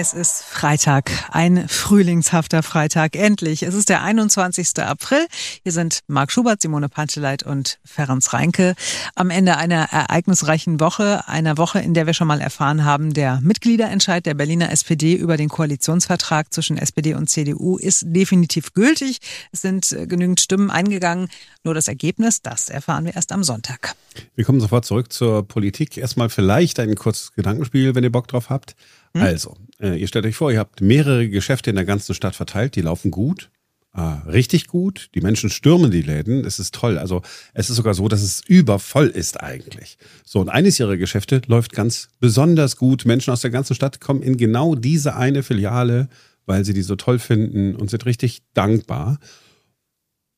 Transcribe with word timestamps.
Es 0.00 0.12
ist 0.12 0.44
Freitag, 0.44 1.10
ein 1.32 1.68
frühlingshafter 1.68 2.62
Freitag. 2.62 3.16
Endlich. 3.16 3.64
Es 3.64 3.74
ist 3.74 3.88
der 3.88 4.00
21. 4.04 4.78
April. 4.78 5.26
Hier 5.64 5.72
sind 5.72 6.02
Marc 6.06 6.30
Schubert, 6.30 6.62
Simone 6.62 6.88
Panteleit 6.88 7.42
und 7.42 7.80
Ferenc 7.84 8.32
Reinke. 8.32 8.76
Am 9.16 9.30
Ende 9.30 9.56
einer 9.56 9.90
ereignisreichen 9.90 10.78
Woche, 10.78 11.26
einer 11.26 11.58
Woche, 11.58 11.80
in 11.80 11.94
der 11.94 12.06
wir 12.06 12.14
schon 12.14 12.28
mal 12.28 12.40
erfahren 12.40 12.84
haben, 12.84 13.12
der 13.12 13.40
Mitgliederentscheid 13.40 14.24
der 14.24 14.34
Berliner 14.34 14.70
SPD 14.70 15.14
über 15.14 15.36
den 15.36 15.48
Koalitionsvertrag 15.48 16.54
zwischen 16.54 16.78
SPD 16.78 17.14
und 17.14 17.28
CDU 17.28 17.76
ist 17.76 18.04
definitiv 18.06 18.74
gültig. 18.74 19.18
Es 19.50 19.62
sind 19.62 19.88
genügend 20.06 20.40
Stimmen 20.40 20.70
eingegangen. 20.70 21.28
Nur 21.64 21.74
das 21.74 21.88
Ergebnis, 21.88 22.40
das 22.40 22.68
erfahren 22.68 23.04
wir 23.04 23.16
erst 23.16 23.32
am 23.32 23.42
Sonntag. 23.42 23.96
Wir 24.38 24.44
kommen 24.44 24.60
sofort 24.60 24.84
zurück 24.84 25.12
zur 25.12 25.48
Politik. 25.48 25.96
Erstmal 25.96 26.28
vielleicht 26.28 26.78
ein 26.78 26.94
kurzes 26.94 27.32
Gedankenspiel, 27.32 27.96
wenn 27.96 28.04
ihr 28.04 28.12
Bock 28.12 28.28
drauf 28.28 28.50
habt. 28.50 28.76
Hm? 29.16 29.22
Also, 29.22 29.56
äh, 29.80 29.98
ihr 29.98 30.06
stellt 30.06 30.26
euch 30.26 30.36
vor, 30.36 30.52
ihr 30.52 30.60
habt 30.60 30.80
mehrere 30.80 31.28
Geschäfte 31.28 31.70
in 31.70 31.74
der 31.74 31.84
ganzen 31.84 32.14
Stadt 32.14 32.36
verteilt, 32.36 32.76
die 32.76 32.82
laufen 32.82 33.10
gut. 33.10 33.50
Äh, 33.94 34.00
richtig 34.00 34.68
gut. 34.68 35.10
Die 35.16 35.22
Menschen 35.22 35.50
stürmen 35.50 35.90
die 35.90 36.02
Läden. 36.02 36.44
Es 36.44 36.60
ist 36.60 36.72
toll. 36.72 36.98
Also 36.98 37.22
es 37.52 37.68
ist 37.68 37.74
sogar 37.74 37.94
so, 37.94 38.06
dass 38.06 38.22
es 38.22 38.40
übervoll 38.46 39.08
ist 39.08 39.40
eigentlich. 39.40 39.98
So, 40.24 40.38
und 40.38 40.50
eines 40.50 40.78
ihrer 40.78 40.96
Geschäfte 40.96 41.42
läuft 41.48 41.72
ganz 41.72 42.08
besonders 42.20 42.76
gut. 42.76 43.06
Menschen 43.06 43.32
aus 43.32 43.40
der 43.40 43.50
ganzen 43.50 43.74
Stadt 43.74 44.00
kommen 44.00 44.22
in 44.22 44.36
genau 44.36 44.76
diese 44.76 45.16
eine 45.16 45.42
Filiale, 45.42 46.08
weil 46.46 46.64
sie 46.64 46.74
die 46.74 46.82
so 46.82 46.94
toll 46.94 47.18
finden 47.18 47.74
und 47.74 47.90
sind 47.90 48.06
richtig 48.06 48.42
dankbar. 48.54 49.18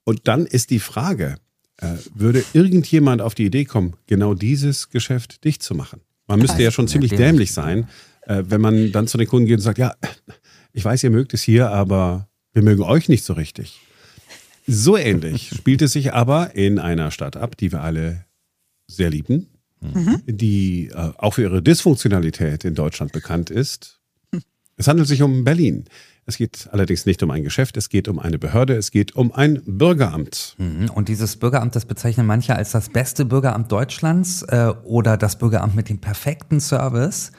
Und 0.05 0.27
dann 0.27 0.46
ist 0.46 0.70
die 0.70 0.80
Frage, 0.80 1.36
würde 2.15 2.45
irgendjemand 2.52 3.23
auf 3.23 3.34
die 3.34 3.47
Idee 3.47 3.65
kommen, 3.65 3.95
genau 4.07 4.34
dieses 4.34 4.91
Geschäft 4.91 5.45
dicht 5.45 5.62
zu 5.62 5.75
machen? 5.75 6.01
Man 6.27 6.39
müsste 6.39 6.62
ja 6.62 6.70
schon 6.70 6.89
ziemlich 6.89 7.12
dämlich 7.12 7.53
sein, 7.53 7.89
äh, 8.23 8.45
wenn 8.47 8.61
man 8.61 8.93
dann 8.93 9.06
zu 9.06 9.19
den 9.19 9.27
Kunden 9.27 9.47
geht 9.47 9.56
und 9.56 9.62
sagt, 9.62 9.78
ja, 9.78 9.95
ich 10.72 10.84
weiß, 10.84 11.03
ihr 11.03 11.11
mögt 11.11 11.34
es 11.34 11.42
hier, 11.42 11.70
aber 11.70 12.28
wir 12.53 12.62
mögen 12.62 12.83
euch 12.83 13.09
nicht 13.09 13.25
so 13.25 13.33
richtig. 13.33 13.81
So 14.67 14.97
ähnlich 14.97 15.50
spielt 15.56 15.83
es 15.83 15.92
sich 15.92 16.12
aber 16.12 16.55
in 16.55 16.78
einer 16.78 17.11
Stadt 17.11 17.37
ab, 17.37 17.56
die 17.56 17.72
wir 17.72 17.83
alle 17.83 18.25
sehr 18.87 19.11
lieben, 19.11 19.48
mhm. 19.81 20.22
die 20.27 20.91
äh, 20.92 21.12
auch 21.17 21.34
für 21.34 21.42
ihre 21.42 21.62
Dysfunktionalität 21.62 22.65
in 22.65 22.75
Deutschland 22.75 23.12
bekannt 23.12 23.50
ist. 23.50 24.00
Es 24.77 24.89
handelt 24.89 25.09
sich 25.09 25.22
um 25.22 25.44
Berlin. 25.44 25.84
Es 26.31 26.36
geht 26.36 26.69
allerdings 26.70 27.06
nicht 27.06 27.25
um 27.25 27.33
ein 27.33 27.42
Geschäft, 27.42 27.77
es 27.77 27.89
geht 27.89 28.06
um 28.06 28.20
eine 28.20 28.39
Behörde, 28.39 28.77
es 28.77 28.92
geht 28.92 29.17
um 29.17 29.33
ein 29.33 29.61
Bürgeramt. 29.67 30.55
Mhm. 30.59 30.89
Und 30.91 31.09
dieses 31.09 31.37
Bürgeramt, 31.37 31.75
das 31.75 31.87
bezeichnen 31.87 32.25
manche 32.25 32.55
als 32.55 32.70
das 32.70 32.89
beste 32.89 33.25
Bürgeramt 33.25 33.72
Deutschlands 33.72 34.42
äh, 34.45 34.72
oder 34.84 35.17
das 35.17 35.39
Bürgeramt 35.39 35.75
mit 35.75 35.89
dem 35.89 35.98
perfekten 35.98 36.61
Service. 36.61 37.33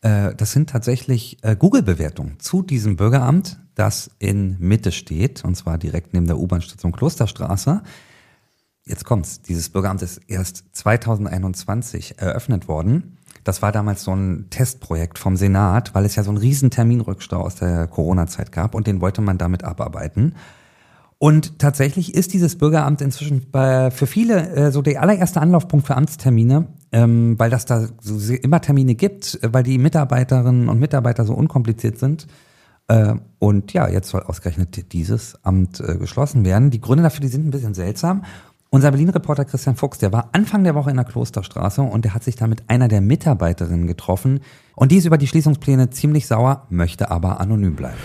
Äh, 0.00 0.34
das 0.34 0.52
sind 0.52 0.70
tatsächlich 0.70 1.36
äh, 1.42 1.54
Google-Bewertungen 1.54 2.40
zu 2.40 2.62
diesem 2.62 2.96
Bürgeramt, 2.96 3.60
das 3.74 4.10
in 4.18 4.56
Mitte 4.58 4.90
steht, 4.90 5.44
und 5.44 5.54
zwar 5.54 5.76
direkt 5.76 6.14
neben 6.14 6.26
der 6.26 6.38
U-Bahn-Station 6.38 6.92
Klosterstraße. 6.92 7.82
Jetzt 8.86 9.04
kommt's. 9.04 9.42
Dieses 9.42 9.68
Bürgeramt 9.68 10.00
ist 10.00 10.22
erst 10.28 10.64
2021 10.72 12.18
eröffnet 12.18 12.68
worden. 12.68 13.18
Das 13.44 13.62
war 13.62 13.72
damals 13.72 14.04
so 14.04 14.14
ein 14.14 14.46
Testprojekt 14.50 15.18
vom 15.18 15.36
Senat, 15.36 15.94
weil 15.94 16.04
es 16.04 16.16
ja 16.16 16.22
so 16.22 16.30
einen 16.30 16.38
riesen 16.38 16.70
Terminrückstau 16.70 17.40
aus 17.40 17.56
der 17.56 17.86
Corona-Zeit 17.86 18.52
gab 18.52 18.74
und 18.74 18.86
den 18.86 19.00
wollte 19.00 19.20
man 19.22 19.38
damit 19.38 19.64
abarbeiten. 19.64 20.34
Und 21.22 21.58
tatsächlich 21.58 22.14
ist 22.14 22.32
dieses 22.32 22.56
Bürgeramt 22.56 23.02
inzwischen 23.02 23.50
bei, 23.50 23.90
für 23.90 24.06
viele 24.06 24.48
äh, 24.54 24.72
so 24.72 24.80
der 24.80 25.02
allererste 25.02 25.40
Anlaufpunkt 25.40 25.86
für 25.86 25.94
Amtstermine, 25.94 26.68
ähm, 26.92 27.38
weil 27.38 27.50
das 27.50 27.66
da 27.66 27.88
so 28.00 28.32
immer 28.32 28.62
Termine 28.62 28.94
gibt, 28.94 29.38
weil 29.42 29.62
die 29.62 29.76
Mitarbeiterinnen 29.76 30.70
und 30.70 30.80
Mitarbeiter 30.80 31.26
so 31.26 31.34
unkompliziert 31.34 31.98
sind. 31.98 32.26
Äh, 32.88 33.16
und 33.38 33.74
ja, 33.74 33.86
jetzt 33.86 34.08
soll 34.08 34.22
ausgerechnet 34.22 34.92
dieses 34.92 35.38
Amt 35.44 35.78
äh, 35.80 35.96
geschlossen 35.96 36.44
werden. 36.46 36.70
Die 36.70 36.80
Gründe 36.80 37.02
dafür, 37.02 37.20
die 37.20 37.28
sind 37.28 37.46
ein 37.46 37.50
bisschen 37.50 37.74
seltsam. 37.74 38.24
Unser 38.72 38.92
Berlin-Reporter 38.92 39.46
Christian 39.46 39.74
Fuchs, 39.74 39.98
der 39.98 40.12
war 40.12 40.28
Anfang 40.30 40.62
der 40.62 40.76
Woche 40.76 40.90
in 40.90 40.96
der 40.96 41.04
Klosterstraße 41.04 41.82
und 41.82 42.04
der 42.04 42.14
hat 42.14 42.22
sich 42.22 42.36
da 42.36 42.46
mit 42.46 42.62
einer 42.68 42.86
der 42.86 43.00
Mitarbeiterinnen 43.00 43.88
getroffen. 43.88 44.38
Und 44.76 44.92
die 44.92 44.96
ist 44.98 45.06
über 45.06 45.18
die 45.18 45.26
Schließungspläne 45.26 45.90
ziemlich 45.90 46.28
sauer, 46.28 46.66
möchte 46.70 47.10
aber 47.10 47.40
anonym 47.40 47.74
bleiben. 47.74 47.98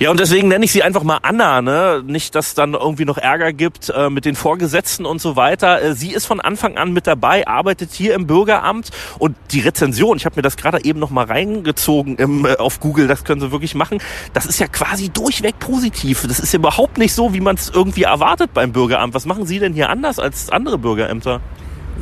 Ja, 0.00 0.10
und 0.10 0.18
deswegen 0.18 0.48
nenne 0.48 0.64
ich 0.64 0.72
sie 0.72 0.82
einfach 0.82 1.02
mal 1.02 1.18
Anna, 1.20 1.60
ne? 1.60 2.02
Nicht, 2.06 2.34
dass 2.34 2.54
dann 2.54 2.72
irgendwie 2.72 3.04
noch 3.04 3.18
Ärger 3.18 3.52
gibt 3.52 3.90
äh, 3.90 4.08
mit 4.08 4.24
den 4.24 4.34
Vorgesetzten 4.34 5.04
und 5.04 5.20
so 5.20 5.36
weiter. 5.36 5.82
Äh, 5.82 5.94
sie 5.94 6.12
ist 6.14 6.24
von 6.24 6.40
Anfang 6.40 6.78
an 6.78 6.94
mit 6.94 7.06
dabei, 7.06 7.46
arbeitet 7.46 7.92
hier 7.92 8.14
im 8.14 8.26
Bürgeramt 8.26 8.92
und 9.18 9.36
die 9.50 9.60
Rezension, 9.60 10.16
ich 10.16 10.24
habe 10.24 10.36
mir 10.36 10.42
das 10.42 10.56
gerade 10.56 10.82
eben 10.86 11.00
noch 11.00 11.10
mal 11.10 11.26
reingezogen 11.26 12.16
im, 12.16 12.46
äh, 12.46 12.56
auf 12.56 12.80
Google, 12.80 13.08
das 13.08 13.24
können 13.24 13.42
sie 13.42 13.52
wirklich 13.52 13.74
machen. 13.74 13.98
Das 14.32 14.46
ist 14.46 14.58
ja 14.58 14.68
quasi 14.68 15.10
durchweg 15.10 15.58
positiv. 15.58 16.26
Das 16.26 16.40
ist 16.40 16.54
ja 16.54 16.60
überhaupt 16.60 16.96
nicht 16.96 17.12
so, 17.12 17.34
wie 17.34 17.40
man 17.42 17.56
es 17.56 17.68
irgendwie 17.68 18.04
erwartet 18.04 18.54
beim 18.54 18.72
Bürgeramt. 18.72 19.12
Was 19.12 19.26
machen 19.26 19.44
Sie 19.44 19.58
denn 19.58 19.74
hier 19.74 19.90
anders 19.90 20.18
als 20.18 20.48
andere 20.48 20.78
Bürgerämter? 20.78 21.42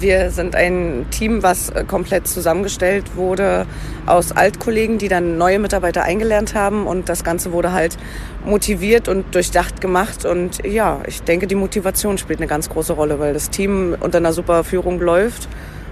Wir 0.01 0.31
sind 0.31 0.55
ein 0.55 1.07
Team, 1.11 1.43
was 1.43 1.71
äh, 1.71 1.85
komplett 1.85 2.29
zusammengestellt 2.29 3.17
wurde 3.17 3.67
aus 4.07 4.33
Altkollegen, 4.33 4.99
die 4.99 5.09
dann 5.09 5.39
neue 5.39 5.59
Mitarbeiter 5.59 6.05
eingelernt 6.05 6.55
haben. 6.55 6.87
Und 6.87 7.09
das 7.09 7.25
Ganze 7.25 7.53
wurde 7.53 7.73
halt 7.73 7.97
motiviert 8.45 9.09
und 9.09 9.35
durchdacht 9.35 9.81
gemacht. 9.81 10.25
Und 10.25 10.65
ja, 10.65 11.01
ich 11.07 11.23
denke, 11.23 11.47
die 11.47 11.57
Motivation 11.57 12.17
spielt 12.17 12.39
eine 12.39 12.47
ganz 12.47 12.69
große 12.69 12.93
Rolle, 12.93 13.19
weil 13.19 13.35
das 13.35 13.51
Team 13.51 13.97
unter 13.99 14.19
einer 14.19 14.33
super 14.33 14.63
Führung 14.63 15.01
läuft 15.01 15.49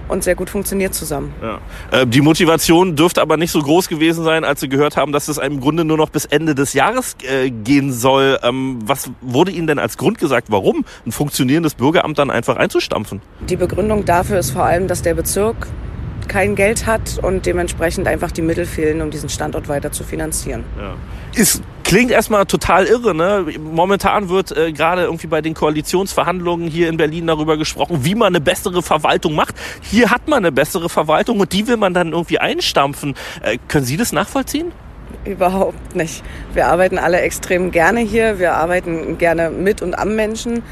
und 0.07 0.23
sehr 0.23 0.35
gut 0.35 0.49
funktioniert 0.49 0.93
zusammen. 0.93 1.33
Ja. 1.41 1.59
Äh, 1.91 2.07
die 2.07 2.21
Motivation 2.21 2.95
dürfte 2.95 3.21
aber 3.21 3.37
nicht 3.37 3.51
so 3.51 3.61
groß 3.61 3.87
gewesen 3.89 4.23
sein, 4.23 4.43
als 4.43 4.59
Sie 4.59 4.69
gehört 4.69 4.97
haben, 4.97 5.11
dass 5.11 5.27
es 5.27 5.37
im 5.37 5.59
Grunde 5.59 5.85
nur 5.85 5.97
noch 5.97 6.09
bis 6.09 6.25
Ende 6.25 6.55
des 6.55 6.73
Jahres 6.73 7.15
äh, 7.23 7.49
gehen 7.49 7.91
soll. 7.91 8.39
Ähm, 8.43 8.79
was 8.85 9.09
wurde 9.21 9.51
Ihnen 9.51 9.67
denn 9.67 9.79
als 9.79 9.97
Grund 9.97 10.17
gesagt, 10.17 10.47
warum 10.49 10.85
ein 11.05 11.11
funktionierendes 11.11 11.75
Bürgeramt 11.75 12.17
dann 12.17 12.29
einfach 12.29 12.57
einzustampfen? 12.57 13.21
Die 13.49 13.55
Begründung 13.55 14.05
dafür 14.05 14.39
ist 14.39 14.51
vor 14.51 14.63
allem, 14.63 14.87
dass 14.87 15.01
der 15.01 15.13
Bezirk 15.13 15.67
kein 16.27 16.55
Geld 16.55 16.85
hat 16.85 17.19
und 17.21 17.45
dementsprechend 17.45 18.07
einfach 18.07 18.31
die 18.31 18.41
Mittel 18.41 18.65
fehlen, 18.65 19.01
um 19.01 19.09
diesen 19.11 19.29
Standort 19.29 19.69
weiter 19.69 19.91
zu 19.91 20.03
finanzieren. 20.03 20.63
Ja. 20.77 20.95
Ist, 21.39 21.61
klingt 21.87 22.11
erstmal 22.11 22.45
total 22.45 22.85
irre. 22.85 23.15
Ne? 23.15 23.45
Momentan 23.59 24.29
wird 24.29 24.55
äh, 24.55 24.73
gerade 24.73 25.03
irgendwie 25.03 25.27
bei 25.27 25.41
den 25.41 25.53
Koalitionsverhandlungen 25.53 26.67
hier 26.67 26.89
in 26.89 26.97
Berlin 26.97 27.27
darüber 27.27 27.57
gesprochen, 27.57 27.99
wie 28.03 28.13
man 28.13 28.27
eine 28.27 28.41
bessere 28.41 28.83
Verwaltung 28.83 29.35
macht. 29.35 29.55
Hier 29.81 30.11
hat 30.11 30.27
man 30.27 30.39
eine 30.39 30.51
bessere 30.51 30.89
Verwaltung 30.89 31.39
und 31.39 31.53
die 31.53 31.65
will 31.67 31.77
man 31.77 31.93
dann 31.93 32.11
irgendwie 32.11 32.39
einstampfen. 32.39 33.15
Äh, 33.41 33.57
können 33.69 33.85
Sie 33.85 33.95
das 33.95 34.11
nachvollziehen? 34.11 34.73
Überhaupt 35.23 35.95
nicht. 35.95 36.23
Wir 36.53 36.67
arbeiten 36.67 36.97
alle 36.97 37.21
extrem 37.21 37.71
gerne 37.71 38.01
hier. 38.01 38.37
Wir 38.37 38.55
arbeiten 38.55 39.17
gerne 39.17 39.49
mit 39.49 39.81
und 39.81 39.97
am 39.97 40.15
Menschen. 40.15 40.63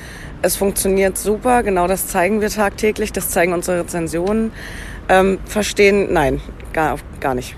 Es 0.41 0.57
funktioniert 0.57 1.17
super. 1.17 1.63
Genau 1.63 1.87
das 1.87 2.07
zeigen 2.07 2.41
wir 2.41 2.49
tagtäglich. 2.49 3.13
Das 3.13 3.29
zeigen 3.29 3.53
unsere 3.53 3.79
Rezensionen. 3.79 4.51
Ähm, 5.07 5.39
verstehen, 5.45 6.11
nein, 6.11 6.41
gar, 6.73 6.97
gar 7.21 7.35
nicht. 7.35 7.55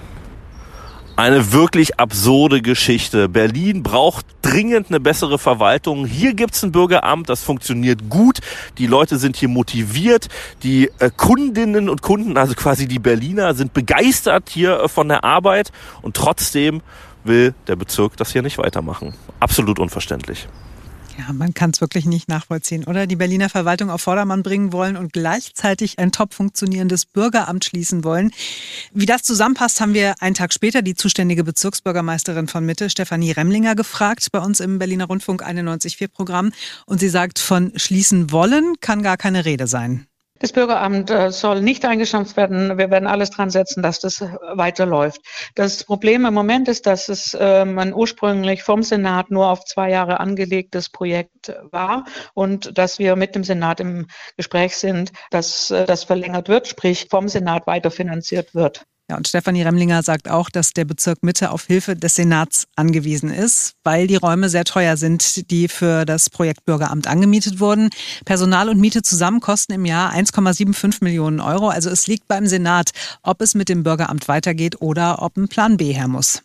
Eine 1.17 1.51
wirklich 1.51 1.99
absurde 1.99 2.61
Geschichte. 2.61 3.27
Berlin 3.27 3.81
braucht 3.81 4.23
dringend 4.43 4.89
eine 4.89 4.99
bessere 4.99 5.39
Verwaltung. 5.39 6.05
Hier 6.05 6.35
gibt's 6.35 6.61
ein 6.61 6.71
Bürgeramt, 6.71 7.27
das 7.27 7.41
funktioniert 7.41 8.07
gut. 8.07 8.37
Die 8.77 8.85
Leute 8.85 9.17
sind 9.17 9.35
hier 9.35 9.49
motiviert. 9.49 10.27
Die 10.61 10.91
äh, 10.99 11.09
Kundinnen 11.09 11.89
und 11.89 12.03
Kunden, 12.03 12.37
also 12.37 12.53
quasi 12.53 12.87
die 12.87 12.99
Berliner, 12.99 13.55
sind 13.55 13.73
begeistert 13.73 14.49
hier 14.49 14.79
äh, 14.79 14.87
von 14.87 15.07
der 15.07 15.23
Arbeit. 15.23 15.71
Und 16.03 16.15
trotzdem 16.15 16.81
will 17.23 17.55
der 17.65 17.77
Bezirk 17.77 18.15
das 18.17 18.31
hier 18.31 18.43
nicht 18.43 18.59
weitermachen. 18.59 19.15
Absolut 19.39 19.79
unverständlich. 19.79 20.47
Ja, 21.17 21.33
man 21.33 21.55
kann 21.55 21.71
es 21.71 21.81
wirklich 21.81 22.05
nicht 22.05 22.29
nachvollziehen, 22.29 22.83
oder? 22.83 23.07
Die 23.07 23.15
Berliner 23.15 23.49
Verwaltung 23.49 23.89
auf 23.89 24.01
Vordermann 24.01 24.43
bringen 24.43 24.71
wollen 24.71 24.95
und 24.95 25.13
gleichzeitig 25.13 25.97
ein 25.97 26.11
top 26.11 26.35
funktionierendes 26.35 27.05
Bürgeramt 27.05 27.65
schließen 27.65 28.03
wollen. 28.03 28.31
Wie 28.93 29.07
das 29.07 29.23
zusammenpasst, 29.23 29.81
haben 29.81 29.95
wir 29.95 30.13
einen 30.21 30.35
Tag 30.35 30.53
später 30.53 30.83
die 30.83 30.93
zuständige 30.93 31.43
Bezirksbürgermeisterin 31.43 32.47
von 32.47 32.65
Mitte, 32.65 32.91
Stefanie 32.91 33.31
Remlinger, 33.31 33.73
gefragt 33.73 34.27
bei 34.31 34.39
uns 34.39 34.59
im 34.59 34.77
Berliner 34.77 35.05
Rundfunk 35.05 35.43
91.4 35.43 36.07
Programm. 36.07 36.51
Und 36.85 36.99
sie 36.99 37.09
sagt, 37.09 37.39
von 37.39 37.71
schließen 37.75 38.31
wollen 38.31 38.75
kann 38.79 39.01
gar 39.01 39.17
keine 39.17 39.45
Rede 39.45 39.65
sein. 39.65 40.05
Das 40.39 40.51
Bürgeramt 40.51 41.09
äh, 41.09 41.31
soll 41.31 41.61
nicht 41.61 41.83
eingestampft 41.85 42.37
werden. 42.37 42.77
Wir 42.77 42.91
werden 42.91 43.07
alles 43.07 43.31
dran 43.31 43.49
setzen, 43.49 43.81
dass 43.81 43.99
das 43.99 44.21
weiterläuft. 44.21 45.21
Das 45.55 45.83
Problem 45.83 46.25
im 46.25 46.33
Moment 46.33 46.67
ist, 46.67 46.85
dass 46.85 47.09
es 47.09 47.35
ähm, 47.39 47.79
ein 47.79 47.93
ursprünglich 47.93 48.63
vom 48.63 48.83
Senat 48.83 49.31
nur 49.31 49.47
auf 49.47 49.65
zwei 49.65 49.89
Jahre 49.89 50.19
angelegtes 50.19 50.89
Projekt 50.89 51.53
war 51.71 52.05
und 52.33 52.77
dass 52.77 52.99
wir 52.99 53.15
mit 53.15 53.35
dem 53.35 53.43
Senat 53.43 53.79
im 53.79 54.07
Gespräch 54.35 54.77
sind, 54.77 55.11
dass 55.31 55.71
äh, 55.71 55.85
das 55.85 56.03
verlängert 56.03 56.49
wird, 56.49 56.67
sprich 56.67 57.07
vom 57.09 57.27
Senat 57.27 57.65
weiterfinanziert 57.65 58.53
wird. 58.53 58.85
Ja, 59.09 59.15
und 59.15 59.25
Stefanie 59.25 59.61
Remlinger 59.61 60.03
sagt 60.03 60.29
auch, 60.29 60.49
dass 60.49 60.73
der 60.73 60.83
Bezirk 60.83 61.23
Mitte 61.23 61.51
auf 61.51 61.65
Hilfe 61.65 61.95
des 61.95 62.15
Senats 62.15 62.67
angewiesen 62.75 63.29
ist, 63.29 63.75
weil 63.85 64.05
die 64.05 64.17
Räume 64.17 64.49
sehr 64.49 64.65
teuer 64.65 64.97
sind, 64.97 65.49
die 65.49 65.69
für 65.69 66.03
das 66.03 66.29
Projekt 66.29 66.65
Bürgeramt 66.65 67.07
angemietet 67.07 67.61
wurden. 67.61 67.89
Personal 68.25 68.67
und 68.67 68.81
Miete 68.81 69.03
zusammen 69.03 69.39
kosten 69.39 69.71
im 69.71 69.85
Jahr 69.85 70.11
1,75 70.13 71.05
Millionen 71.05 71.39
Euro. 71.39 71.69
Also 71.69 71.89
es 71.89 72.07
liegt 72.07 72.27
beim 72.27 72.47
Senat, 72.47 72.91
ob 73.23 73.41
es 73.41 73.55
mit 73.55 73.69
dem 73.69 73.83
Bürgeramt 73.83 74.27
weitergeht 74.27 74.81
oder 74.81 75.21
ob 75.21 75.37
ein 75.37 75.47
Plan 75.47 75.77
B 75.77 75.93
her 75.93 76.09
muss. 76.09 76.43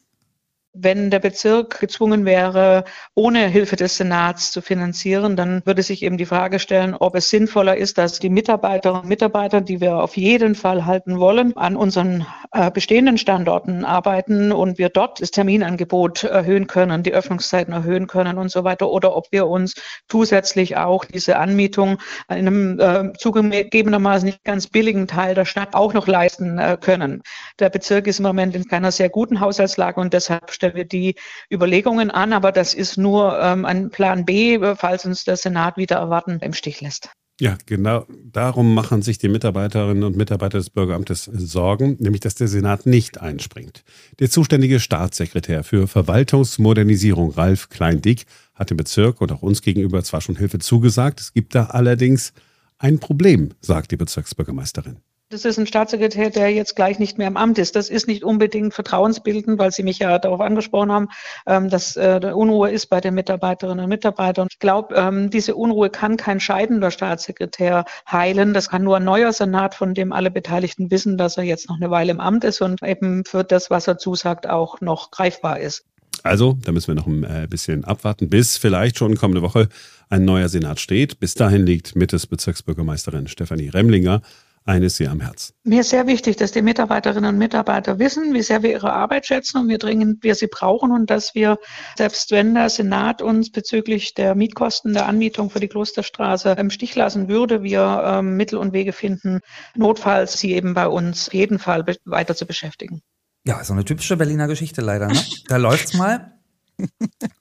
Wenn 0.74 1.10
der 1.10 1.18
Bezirk 1.18 1.80
gezwungen 1.80 2.24
wäre, 2.24 2.84
ohne 3.14 3.46
Hilfe 3.48 3.76
des 3.76 3.98
Senats 3.98 4.52
zu 4.52 4.62
finanzieren, 4.62 5.36
dann 5.36 5.60
würde 5.66 5.82
sich 5.82 6.02
eben 6.02 6.16
die 6.16 6.24
Frage 6.24 6.58
stellen, 6.58 6.94
ob 6.94 7.14
es 7.14 7.28
sinnvoller 7.28 7.76
ist, 7.76 7.98
dass 7.98 8.20
die 8.20 8.30
Mitarbeiterinnen 8.30 9.02
und 9.02 9.08
Mitarbeiter, 9.08 9.60
die 9.60 9.82
wir 9.82 9.96
auf 9.96 10.16
jeden 10.16 10.54
Fall 10.54 10.86
halten 10.86 11.18
wollen, 11.18 11.54
an 11.58 11.76
unseren 11.76 12.26
äh, 12.52 12.70
bestehenden 12.70 13.16
Standorten 13.16 13.84
arbeiten 13.84 14.52
und 14.52 14.78
wir 14.78 14.90
dort 14.90 15.20
das 15.20 15.30
Terminangebot 15.30 16.24
erhöhen 16.24 16.66
können, 16.66 17.02
die 17.02 17.14
Öffnungszeiten 17.14 17.72
erhöhen 17.72 18.06
können 18.06 18.36
und 18.36 18.50
so 18.50 18.62
weiter, 18.62 18.90
oder 18.90 19.16
ob 19.16 19.26
wir 19.30 19.46
uns 19.46 19.74
zusätzlich 20.08 20.76
auch 20.76 21.06
diese 21.06 21.38
Anmietung 21.38 21.98
in 22.28 22.36
einem 22.36 22.78
äh, 22.78 23.12
zugegebenermaßen 23.14 24.26
nicht 24.26 24.44
ganz 24.44 24.66
billigen 24.66 25.06
Teil 25.06 25.34
der 25.34 25.46
Stadt 25.46 25.74
auch 25.74 25.94
noch 25.94 26.06
leisten 26.06 26.58
äh, 26.58 26.76
können. 26.78 27.22
Der 27.58 27.70
Bezirk 27.70 28.06
ist 28.06 28.18
im 28.18 28.26
Moment 28.26 28.54
in 28.54 28.66
keiner 28.68 28.92
sehr 28.92 29.08
guten 29.08 29.40
Haushaltslage 29.40 30.00
und 30.00 30.12
deshalb 30.12 30.50
stellen 30.50 30.74
wir 30.74 30.84
die 30.84 31.14
Überlegungen 31.50 32.10
an, 32.10 32.34
aber 32.34 32.52
das 32.52 32.74
ist 32.74 32.98
nur 32.98 33.38
ähm, 33.40 33.64
ein 33.64 33.90
Plan 33.90 34.26
B, 34.26 34.58
falls 34.76 35.06
uns 35.06 35.24
der 35.24 35.36
Senat 35.36 35.78
wieder 35.78 35.96
erwarten 35.96 36.38
im 36.42 36.52
Stich 36.52 36.82
lässt. 36.82 37.10
Ja, 37.40 37.56
genau 37.66 38.06
darum 38.24 38.74
machen 38.74 39.02
sich 39.02 39.18
die 39.18 39.28
Mitarbeiterinnen 39.28 40.04
und 40.04 40.16
Mitarbeiter 40.16 40.58
des 40.58 40.70
Bürgeramtes 40.70 41.24
Sorgen, 41.24 41.96
nämlich 41.98 42.20
dass 42.20 42.34
der 42.34 42.46
Senat 42.46 42.86
nicht 42.86 43.20
einspringt. 43.20 43.84
Der 44.20 44.30
zuständige 44.30 44.78
Staatssekretär 44.78 45.64
für 45.64 45.88
Verwaltungsmodernisierung, 45.88 47.32
Ralf 47.32 47.68
Kleindick, 47.68 48.26
hat 48.54 48.70
dem 48.70 48.76
Bezirk 48.76 49.20
und 49.20 49.32
auch 49.32 49.42
uns 49.42 49.62
gegenüber 49.62 50.04
zwar 50.04 50.20
schon 50.20 50.36
Hilfe 50.36 50.58
zugesagt, 50.58 51.20
es 51.20 51.32
gibt 51.32 51.54
da 51.54 51.66
allerdings 51.66 52.32
ein 52.78 52.98
Problem, 52.98 53.54
sagt 53.60 53.90
die 53.92 53.96
Bezirksbürgermeisterin. 53.96 54.98
Das 55.32 55.46
ist 55.46 55.58
ein 55.58 55.66
Staatssekretär, 55.66 56.28
der 56.28 56.50
jetzt 56.50 56.76
gleich 56.76 56.98
nicht 56.98 57.16
mehr 57.16 57.26
im 57.26 57.38
Amt 57.38 57.56
ist. 57.56 57.74
Das 57.74 57.88
ist 57.88 58.06
nicht 58.06 58.22
unbedingt 58.22 58.74
vertrauensbildend, 58.74 59.58
weil 59.58 59.72
Sie 59.72 59.82
mich 59.82 59.98
ja 59.98 60.18
darauf 60.18 60.42
angesprochen 60.42 60.92
haben, 60.92 61.08
ähm, 61.46 61.70
dass 61.70 61.96
äh, 61.96 62.32
Unruhe 62.34 62.70
ist 62.70 62.88
bei 62.90 63.00
den 63.00 63.14
Mitarbeiterinnen 63.14 63.84
und 63.84 63.88
Mitarbeitern. 63.88 64.48
Ich 64.50 64.58
glaube, 64.58 64.94
ähm, 64.94 65.30
diese 65.30 65.54
Unruhe 65.54 65.88
kann 65.88 66.18
kein 66.18 66.38
scheidender 66.38 66.90
Staatssekretär 66.90 67.86
heilen. 68.10 68.52
Das 68.52 68.68
kann 68.68 68.84
nur 68.84 68.98
ein 68.98 69.04
neuer 69.04 69.32
Senat, 69.32 69.74
von 69.74 69.94
dem 69.94 70.12
alle 70.12 70.30
Beteiligten 70.30 70.90
wissen, 70.90 71.16
dass 71.16 71.38
er 71.38 71.44
jetzt 71.44 71.70
noch 71.70 71.76
eine 71.76 71.90
Weile 71.90 72.10
im 72.10 72.20
Amt 72.20 72.44
ist 72.44 72.60
und 72.60 72.82
eben 72.82 73.24
für 73.24 73.42
das, 73.42 73.70
was 73.70 73.88
er 73.88 73.96
zusagt, 73.96 74.46
auch 74.46 74.82
noch 74.82 75.12
greifbar 75.12 75.60
ist. 75.60 75.86
Also, 76.24 76.58
da 76.62 76.72
müssen 76.72 76.88
wir 76.88 76.94
noch 76.94 77.06
ein 77.06 77.24
äh, 77.24 77.46
bisschen 77.48 77.84
abwarten, 77.84 78.28
bis 78.28 78.58
vielleicht 78.58 78.98
schon 78.98 79.16
kommende 79.16 79.40
Woche 79.40 79.70
ein 80.10 80.26
neuer 80.26 80.50
Senat 80.50 80.78
steht. 80.78 81.20
Bis 81.20 81.32
dahin 81.32 81.64
liegt 81.64 81.96
Mittes 81.96 82.26
Bezirksbürgermeisterin 82.26 83.28
Stefanie 83.28 83.70
Remlinger 83.70 84.20
eines 84.64 84.96
sehr 84.96 85.10
am 85.10 85.20
Herzen. 85.20 85.54
Mir 85.64 85.80
ist 85.80 85.90
sehr 85.90 86.06
wichtig, 86.06 86.36
dass 86.36 86.52
die 86.52 86.62
Mitarbeiterinnen 86.62 87.34
und 87.34 87.38
Mitarbeiter 87.38 87.98
wissen, 87.98 88.32
wie 88.34 88.42
sehr 88.42 88.62
wir 88.62 88.70
ihre 88.70 88.92
Arbeit 88.92 89.26
schätzen 89.26 89.58
und 89.58 89.68
wie 89.68 89.78
dringend 89.78 90.22
wir 90.22 90.34
sie 90.34 90.46
brauchen 90.46 90.92
und 90.92 91.10
dass 91.10 91.34
wir, 91.34 91.58
selbst 91.96 92.30
wenn 92.30 92.54
der 92.54 92.68
Senat 92.68 93.22
uns 93.22 93.50
bezüglich 93.50 94.14
der 94.14 94.34
Mietkosten 94.34 94.92
der 94.92 95.06
Anmietung 95.06 95.50
für 95.50 95.60
die 95.60 95.68
Klosterstraße 95.68 96.50
im 96.50 96.70
Stich 96.70 96.94
lassen 96.94 97.28
würde, 97.28 97.62
wir 97.62 98.02
ähm, 98.04 98.36
Mittel 98.36 98.58
und 98.58 98.72
Wege 98.72 98.92
finden, 98.92 99.40
notfalls 99.74 100.38
sie 100.38 100.52
eben 100.52 100.74
bei 100.74 100.86
uns 100.86 101.28
auf 101.28 101.34
jeden 101.34 101.58
Fall 101.58 101.84
weiter 102.04 102.34
zu 102.34 102.46
beschäftigen. 102.46 103.02
Ja, 103.44 103.64
so 103.64 103.72
eine 103.72 103.84
typische 103.84 104.16
Berliner 104.16 104.46
Geschichte 104.46 104.80
leider. 104.80 105.08
Ne? 105.08 105.20
Da 105.48 105.56
läuft's 105.56 105.94
mal 105.94 106.32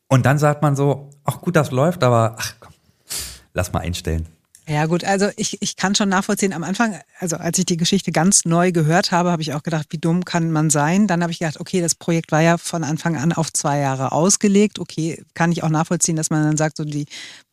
und 0.07 0.25
dann 0.25 0.37
sagt 0.37 0.61
man 0.61 0.75
so, 0.75 1.11
ach 1.23 1.41
gut, 1.41 1.55
das 1.55 1.71
läuft, 1.71 2.03
aber 2.03 2.35
ach 2.39 2.55
komm, 2.59 2.73
lass 3.53 3.71
mal 3.71 3.79
einstellen. 3.79 4.27
Ja 4.71 4.85
gut, 4.85 5.03
also 5.03 5.27
ich, 5.35 5.61
ich 5.61 5.75
kann 5.75 5.95
schon 5.95 6.07
nachvollziehen. 6.07 6.53
Am 6.53 6.63
Anfang, 6.63 6.97
also 7.19 7.35
als 7.35 7.59
ich 7.59 7.65
die 7.65 7.75
Geschichte 7.75 8.13
ganz 8.13 8.45
neu 8.45 8.71
gehört 8.71 9.11
habe, 9.11 9.29
habe 9.29 9.41
ich 9.41 9.53
auch 9.53 9.63
gedacht, 9.63 9.87
wie 9.89 9.97
dumm 9.97 10.23
kann 10.23 10.49
man 10.49 10.69
sein? 10.69 11.07
Dann 11.07 11.21
habe 11.21 11.33
ich 11.33 11.39
gedacht, 11.39 11.59
okay, 11.59 11.81
das 11.81 11.93
Projekt 11.93 12.31
war 12.31 12.39
ja 12.39 12.57
von 12.57 12.85
Anfang 12.85 13.17
an 13.17 13.33
auf 13.33 13.51
zwei 13.51 13.79
Jahre 13.79 14.13
ausgelegt. 14.13 14.79
Okay, 14.79 15.25
kann 15.33 15.51
ich 15.51 15.63
auch 15.63 15.69
nachvollziehen, 15.69 16.15
dass 16.15 16.29
man 16.29 16.43
dann 16.43 16.55
sagt, 16.55 16.77
so 16.77 16.85
die 16.85 17.05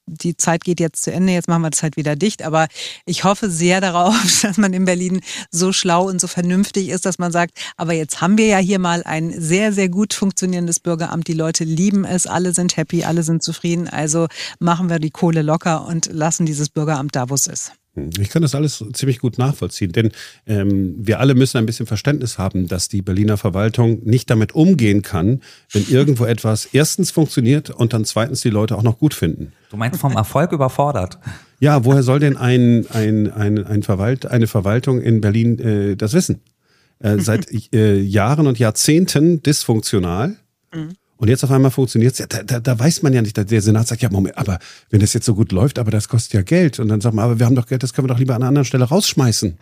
die 0.08 0.36
Zeit 0.36 0.64
geht 0.64 0.80
jetzt 0.80 1.02
zu 1.02 1.12
Ende, 1.12 1.32
jetzt 1.32 1.48
machen 1.48 1.62
wir 1.62 1.70
das 1.70 1.82
halt 1.82 1.96
wieder 1.96 2.16
dicht. 2.16 2.42
Aber 2.42 2.68
ich 3.04 3.24
hoffe 3.24 3.50
sehr 3.50 3.80
darauf, 3.88 4.14
dass 4.42 4.56
man 4.56 4.72
in 4.72 4.84
Berlin 4.84 5.20
so 5.50 5.72
schlau 5.72 6.08
und 6.08 6.20
so 6.20 6.26
vernünftig 6.26 6.88
ist, 6.88 7.06
dass 7.06 7.18
man 7.18 7.32
sagt, 7.32 7.58
aber 7.76 7.92
jetzt 7.92 8.20
haben 8.20 8.38
wir 8.38 8.46
ja 8.46 8.58
hier 8.58 8.78
mal 8.78 9.02
ein 9.04 9.32
sehr, 9.38 9.72
sehr 9.72 9.88
gut 9.88 10.14
funktionierendes 10.14 10.80
Bürgeramt. 10.80 11.28
Die 11.28 11.32
Leute 11.34 11.64
lieben 11.64 12.04
es, 12.04 12.26
alle 12.26 12.52
sind 12.52 12.76
happy, 12.76 13.04
alle 13.04 13.22
sind 13.22 13.42
zufrieden. 13.42 13.88
Also 13.88 14.26
machen 14.58 14.88
wir 14.88 14.98
die 14.98 15.10
Kohle 15.10 15.42
locker 15.42 15.86
und 15.86 16.06
lassen 16.12 16.46
dieses 16.46 16.68
Bürgeramt 16.68 17.14
da, 17.14 17.30
wo 17.30 17.34
es 17.34 17.46
ist. 17.46 17.72
Ich 18.18 18.28
kann 18.30 18.42
das 18.42 18.54
alles 18.54 18.84
ziemlich 18.92 19.18
gut 19.18 19.38
nachvollziehen, 19.38 19.92
denn 19.92 20.10
ähm, 20.46 20.94
wir 20.98 21.20
alle 21.20 21.34
müssen 21.34 21.58
ein 21.58 21.66
bisschen 21.66 21.86
Verständnis 21.86 22.38
haben, 22.38 22.68
dass 22.68 22.88
die 22.88 23.02
Berliner 23.02 23.36
Verwaltung 23.36 24.00
nicht 24.04 24.30
damit 24.30 24.54
umgehen 24.54 25.02
kann, 25.02 25.40
wenn 25.72 25.86
irgendwo 25.88 26.24
etwas 26.24 26.66
erstens 26.72 27.10
funktioniert 27.10 27.70
und 27.70 27.92
dann 27.92 28.04
zweitens 28.04 28.40
die 28.40 28.50
Leute 28.50 28.76
auch 28.76 28.82
noch 28.82 28.98
gut 28.98 29.14
finden. 29.14 29.52
Du 29.70 29.76
meinst 29.76 30.00
vom 30.00 30.12
Erfolg 30.12 30.52
überfordert? 30.52 31.18
Ja, 31.60 31.84
woher 31.84 32.02
soll 32.02 32.20
denn 32.20 32.36
ein, 32.36 32.86
ein, 32.90 33.32
ein, 33.32 33.64
ein 33.64 33.82
Verwalt, 33.82 34.26
eine 34.26 34.46
Verwaltung 34.46 35.00
in 35.00 35.20
Berlin 35.20 35.58
äh, 35.58 35.96
das 35.96 36.12
wissen? 36.12 36.40
Äh, 37.00 37.18
seit 37.18 37.48
äh, 37.72 37.98
Jahren 37.98 38.46
und 38.46 38.58
Jahrzehnten 38.58 39.42
dysfunktional. 39.42 40.36
Mhm. 40.74 40.90
Und 41.18 41.28
jetzt 41.28 41.44
auf 41.44 41.50
einmal 41.50 41.70
funktioniert 41.70 42.12
es. 42.12 42.18
Ja, 42.18 42.26
da, 42.26 42.42
da, 42.42 42.60
da 42.60 42.78
weiß 42.78 43.02
man 43.02 43.12
ja 43.12 43.20
nicht. 43.20 43.36
Der 43.36 43.60
Senat 43.60 43.88
sagt, 43.88 44.02
ja, 44.02 44.10
Moment, 44.10 44.38
aber 44.38 44.58
wenn 44.90 45.00
das 45.00 45.12
jetzt 45.12 45.26
so 45.26 45.34
gut 45.34 45.52
läuft, 45.52 45.78
aber 45.78 45.90
das 45.90 46.08
kostet 46.08 46.32
ja 46.32 46.42
Geld. 46.42 46.78
Und 46.78 46.88
dann 46.88 47.00
sagt 47.00 47.14
man, 47.14 47.24
aber 47.24 47.38
wir 47.38 47.46
haben 47.46 47.56
doch 47.56 47.66
Geld, 47.66 47.82
das 47.82 47.92
können 47.92 48.08
wir 48.08 48.14
doch 48.14 48.20
lieber 48.20 48.34
an 48.34 48.42
einer 48.42 48.48
anderen 48.48 48.64
Stelle 48.64 48.84
rausschmeißen. 48.84 49.58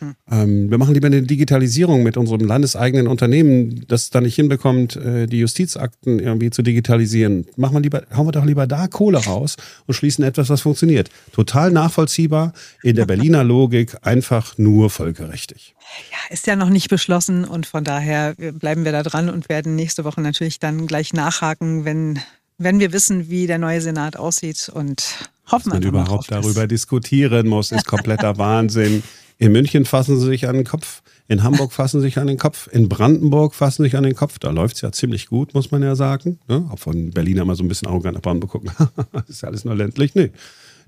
Hm. 0.00 0.70
Wir 0.70 0.78
machen 0.78 0.94
lieber 0.94 1.06
eine 1.06 1.22
Digitalisierung 1.22 2.02
mit 2.02 2.16
unserem 2.16 2.40
landeseigenen 2.40 3.08
Unternehmen, 3.08 3.84
das 3.88 4.10
da 4.10 4.20
nicht 4.20 4.34
hinbekommt, 4.34 4.96
äh, 4.96 5.26
die 5.26 5.38
Justizakten 5.38 6.18
irgendwie 6.18 6.50
zu 6.50 6.62
digitalisieren. 6.62 7.46
Machen 7.56 7.74
wir 7.74 7.80
lieber, 7.80 8.02
hauen 8.14 8.26
wir 8.26 8.32
doch 8.32 8.44
lieber 8.44 8.66
da 8.66 8.86
Kohle 8.86 9.18
raus 9.24 9.56
und 9.86 9.94
schließen 9.94 10.24
etwas, 10.24 10.50
was 10.50 10.60
funktioniert. 10.60 11.10
Total 11.32 11.70
nachvollziehbar, 11.70 12.52
in 12.82 12.96
der 12.96 13.06
Berliner 13.06 13.44
Logik 13.44 13.96
einfach 14.02 14.58
nur 14.58 14.90
völkerrechtlich. 14.90 15.74
Ja, 16.10 16.34
ist 16.34 16.46
ja 16.46 16.56
noch 16.56 16.68
nicht 16.70 16.90
beschlossen 16.90 17.44
und 17.44 17.66
von 17.66 17.84
daher 17.84 18.34
bleiben 18.34 18.84
wir 18.84 18.92
da 18.92 19.02
dran 19.02 19.30
und 19.30 19.48
werden 19.48 19.74
nächste 19.74 20.04
Woche 20.04 20.20
natürlich 20.20 20.58
dann 20.58 20.86
gleich 20.86 21.12
nachhaken, 21.12 21.84
wenn, 21.84 22.18
wenn 22.58 22.80
wir 22.80 22.92
wissen, 22.92 23.30
wie 23.30 23.46
der 23.46 23.58
neue 23.58 23.80
Senat 23.80 24.16
aussieht 24.16 24.70
und 24.72 25.30
hoffen 25.50 25.70
Dass 25.70 25.80
man 25.80 25.88
überhaupt 25.88 26.30
darüber 26.30 26.66
diskutieren 26.66 27.48
muss, 27.48 27.72
ist 27.72 27.86
kompletter 27.86 28.36
Wahnsinn. 28.38 29.02
In 29.40 29.52
München 29.52 29.84
fassen 29.84 30.18
sie 30.18 30.26
sich 30.26 30.48
an 30.48 30.56
den 30.56 30.64
Kopf, 30.64 31.02
in 31.28 31.44
Hamburg 31.44 31.72
fassen 31.72 32.00
sie 32.00 32.08
sich 32.08 32.18
an 32.18 32.26
den 32.26 32.38
Kopf, 32.38 32.68
in 32.72 32.88
Brandenburg 32.88 33.54
fassen 33.54 33.82
sie 33.82 33.88
sich 33.88 33.96
an 33.96 34.02
den 34.02 34.16
Kopf. 34.16 34.40
Da 34.40 34.50
läuft 34.50 34.74
es 34.76 34.82
ja 34.82 34.90
ziemlich 34.90 35.28
gut, 35.28 35.54
muss 35.54 35.70
man 35.70 35.80
ja 35.82 35.94
sagen. 35.94 36.40
Ne? 36.48 36.68
Auch 36.72 36.78
von 36.80 37.12
Berliner 37.12 37.42
immer 37.42 37.54
so 37.54 37.62
ein 37.62 37.68
bisschen 37.68 37.86
arrogant 37.86 38.16
nach 38.16 38.22
Brandenburg 38.22 38.50
gucken. 38.50 38.70
ist 39.28 39.42
ja 39.42 39.48
alles 39.48 39.64
nur 39.64 39.76
ländlich. 39.76 40.16
Nee, 40.16 40.32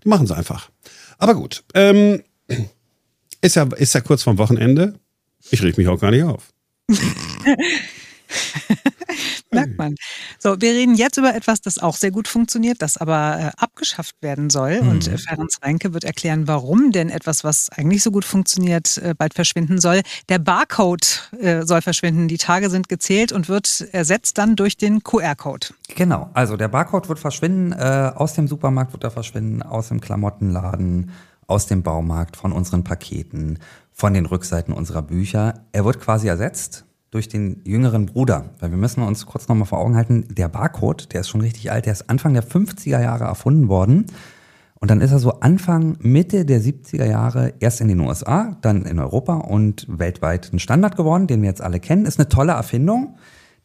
die 0.03 0.09
machen 0.09 0.25
es 0.25 0.33
einfach. 0.33 0.69
Aber 1.19 1.35
gut, 1.37 1.63
ähm, 1.75 2.23
ist, 3.41 3.55
ja, 3.55 3.69
ist 3.77 3.95
ja 3.95 4.01
kurz 4.01 4.25
vorm 4.25 4.39
Wochenende. 4.39 4.95
Ich 5.51 5.63
reg 5.63 5.79
mich 5.79 5.87
auch 5.87 6.01
gar 6.01 6.11
nicht 6.11 6.25
auf. 6.25 6.53
Merkt 9.53 9.79
man. 9.79 9.95
So, 10.39 10.61
wir 10.61 10.71
reden 10.73 10.95
jetzt 10.95 11.17
über 11.17 11.35
etwas, 11.35 11.61
das 11.61 11.79
auch 11.79 11.97
sehr 11.97 12.11
gut 12.11 12.29
funktioniert, 12.29 12.83
das 12.83 12.97
aber 12.97 13.39
äh, 13.39 13.51
abgeschafft 13.57 14.15
werden 14.21 14.49
soll. 14.49 14.81
Mhm. 14.81 14.89
Und 14.89 15.09
äh, 15.09 15.19
Ferenc 15.19 15.51
Reinke 15.63 15.93
wird 15.93 16.05
erklären, 16.05 16.47
warum 16.47 16.93
denn 16.93 17.11
etwas, 17.11 17.43
was 17.43 17.69
eigentlich 17.71 18.03
so 18.03 18.11
gut 18.11 18.25
funktioniert, 18.25 18.99
äh, 18.99 19.15
bald 19.17 19.35
verschwinden 19.35 19.81
soll. 19.81 20.03
Der 20.29 20.39
Barcode 20.39 21.31
äh, 21.41 21.63
soll 21.63 21.83
verschwinden. 21.83 22.29
Die 22.29 22.39
Tage 22.39 22.71
sind 22.71 22.89
gezählt 22.89 23.33
und 23.33 23.49
wird 23.49 23.89
ersetzt 23.93 24.39
dann 24.39 24.55
durch 24.55 24.77
den 24.77 25.03
QR-Code. 25.03 25.69
Genau. 25.97 26.31
Also 26.35 26.57
der 26.57 26.69
Barcode 26.69 27.09
wird 27.09 27.19
verschwinden. 27.19 27.73
Äh, 27.73 28.13
aus 28.15 28.35
dem 28.35 28.47
Supermarkt 28.47 28.93
wird 28.93 29.05
er 29.05 29.11
verschwinden, 29.11 29.63
aus 29.63 29.89
dem 29.89 30.01
Klamottenladen, 30.01 31.11
aus 31.47 31.67
dem 31.67 31.83
Baumarkt, 31.83 32.37
von 32.37 32.53
unseren 32.53 32.85
Paketen, 32.85 33.59
von 33.93 34.15
den 34.15 34.27
Rückseiten 34.27 34.73
unserer 34.73 35.03
Bücher. 35.03 35.65
Er 35.73 35.85
wird 35.85 36.01
quasi 36.01 36.29
ersetzt 36.29 36.85
durch 37.11 37.29
den 37.29 37.61
jüngeren 37.65 38.07
Bruder. 38.07 38.51
Weil 38.61 38.71
wir 38.71 38.79
müssen 38.79 39.03
uns 39.03 39.27
kurz 39.27 39.49
nochmal 39.49 39.67
vor 39.67 39.79
Augen 39.79 39.97
halten, 39.97 40.27
der 40.31 40.49
Barcode, 40.49 41.13
der 41.13 41.23
ist 41.23 41.29
schon 41.29 41.41
richtig 41.41 41.71
alt, 41.73 41.87
der 41.87 41.93
ist 41.93 42.09
Anfang 42.09 42.35
der 42.35 42.45
50er 42.45 43.01
Jahre 43.01 43.25
erfunden 43.25 43.69
worden. 43.69 44.07
Und 44.81 44.91
dann 44.91 45.01
ist 45.01 45.11
er 45.13 45.19
so 45.19 45.41
Anfang, 45.41 45.97
Mitte 46.01 46.47
der 46.47 46.63
70er 46.63 47.05
Jahre 47.05 47.53
erst 47.61 47.81
in 47.81 47.89
den 47.89 48.01
USA, 48.01 48.57
dann 48.63 48.87
in 48.87 48.99
Europa 48.99 49.35
und 49.35 49.87
weltweit 49.89 50.53
ein 50.53 50.59
Standard 50.59 50.97
geworden, 50.97 51.27
den 51.27 51.43
wir 51.43 51.49
jetzt 51.49 51.61
alle 51.61 51.81
kennen. 51.81 52.07
Ist 52.07 52.19
eine 52.19 52.29
tolle 52.29 52.53
Erfindung. 52.53 53.17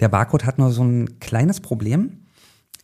Der 0.01 0.09
Barcode 0.09 0.45
hat 0.45 0.57
nur 0.57 0.71
so 0.71 0.83
ein 0.83 1.19
kleines 1.19 1.61
Problem. 1.61 2.25